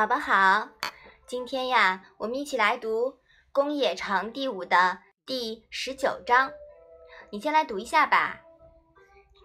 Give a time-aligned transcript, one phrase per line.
[0.00, 0.70] 宝宝好，
[1.26, 3.10] 今天呀，我们一起来读
[3.52, 6.50] 《公冶长》第五的第十九章。
[7.28, 8.40] 你先来读一下吧。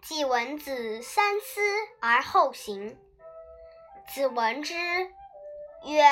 [0.02, 1.60] 季文子三思
[2.00, 2.98] 而后行，
[4.08, 4.76] 子闻之
[5.84, 6.06] 曰：“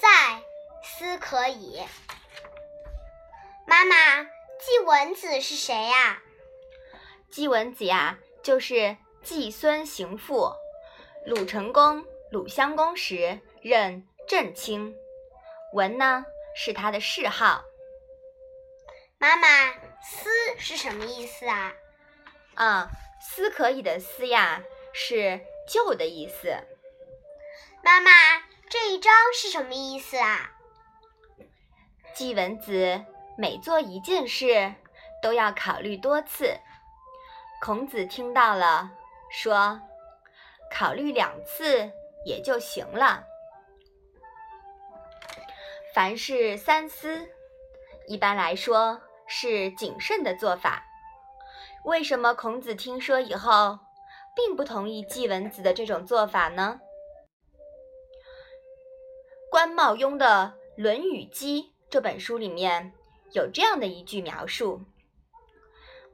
[0.00, 0.42] 在，
[0.82, 1.82] 思可矣。”
[3.68, 4.22] 妈妈，
[4.58, 6.22] 季文子是谁呀？
[7.28, 10.50] 季文子呀，就是季孙行父，
[11.26, 14.94] 鲁成公、鲁襄公时任正卿。
[15.72, 17.64] 文呢是他的谥号。
[19.18, 21.72] 妈妈，思是什么意思啊？
[22.54, 24.62] 啊，思可以的思呀，
[24.92, 26.54] 是旧的意思。
[27.82, 28.10] 妈妈，
[28.68, 30.52] 这一章是什么意思啊？
[32.14, 33.04] 季文子
[33.36, 34.74] 每做一件事，
[35.20, 36.56] 都要考虑多次。
[37.60, 38.90] 孔子听到了，
[39.30, 39.80] 说
[40.72, 41.92] ：“考虑两次
[42.24, 43.24] 也就行了。
[45.94, 47.28] 凡事三思，
[48.06, 50.84] 一般来说是谨慎的做法。
[51.84, 53.78] 为什么孔子听说以后，
[54.36, 56.80] 并不同意季文子的这种做法呢？”
[59.50, 62.92] 关茂庸的《论语集》这本书里面
[63.32, 64.82] 有这样的一句描述。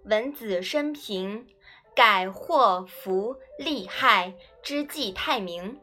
[0.05, 1.47] 文子生平，
[1.95, 5.79] 盖祸福利害之计太明，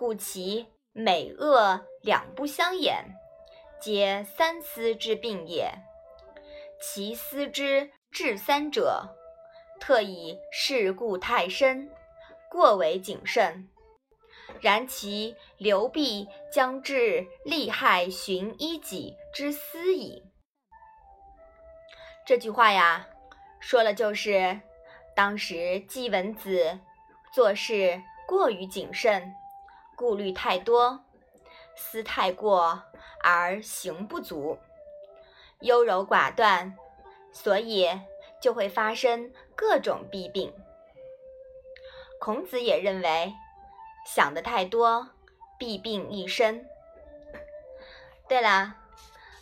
[0.00, 3.04] 故其美恶两不相掩，
[3.78, 5.74] 皆三思之病也。
[6.80, 9.14] 其思之至三者，
[9.78, 11.90] 特以事故太深，
[12.50, 13.68] 过为谨慎。
[14.62, 20.22] 然其流弊将至利害寻一己之思矣。
[22.24, 23.06] 这句话呀。
[23.60, 24.62] 说了就是，
[25.14, 26.80] 当时季文子
[27.34, 29.34] 做事过于谨慎，
[30.00, 31.04] 顾虑太多，
[31.76, 32.82] 思太过
[33.22, 34.58] 而行不足，
[35.60, 36.74] 优柔寡断，
[37.32, 37.86] 所以
[38.40, 40.54] 就会发生各种弊病。
[42.18, 43.34] 孔子也认为，
[44.06, 45.10] 想的太多，
[45.58, 46.64] 弊病一生。
[48.26, 48.76] 对了，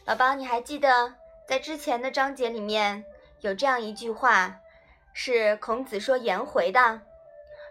[0.04, 1.14] 宝宝，你还记得
[1.46, 3.04] 在之前的章节里面？
[3.42, 4.56] 有这样一句话，
[5.12, 7.00] 是孔子说颜回的，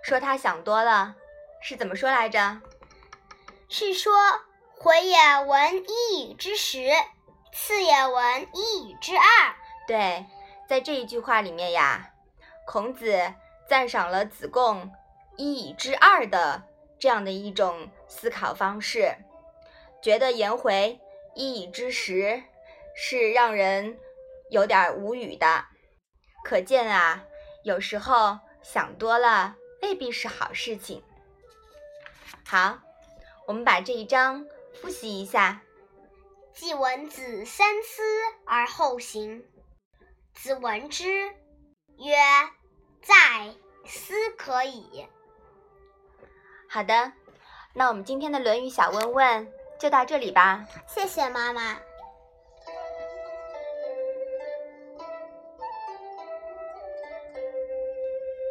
[0.01, 1.17] 说他想多了，
[1.59, 2.61] 是怎么说来着？
[3.69, 4.13] 是说
[4.78, 6.89] 回也闻一语之十，
[7.53, 9.55] 次也闻一语之二。
[9.88, 10.25] 对，
[10.67, 12.11] 在这一句话里面呀，
[12.66, 13.33] 孔子
[13.69, 14.91] 赞赏了子贡
[15.38, 16.63] 一语之二的
[17.00, 19.17] 这样的一种思考方式，
[20.01, 21.00] 觉得颜回
[21.35, 22.44] 一语之十
[22.95, 24.00] 是让人。
[24.50, 25.66] 有点无语的，
[26.45, 27.25] 可见啊，
[27.66, 31.03] 有时候想多了未必是好事情。
[32.45, 32.79] 好，
[33.47, 35.61] 我们把这一章复习一下。
[36.53, 38.03] 季文子三思
[38.45, 39.45] 而后行，
[40.33, 41.07] 子闻之
[41.97, 42.17] 曰
[43.01, 43.15] ：“在，
[43.85, 45.07] 思可矣。”
[46.67, 47.13] 好的，
[47.73, 50.65] 那我们今天的《论语》小问问就到这里吧。
[50.85, 51.79] 谢谢妈妈。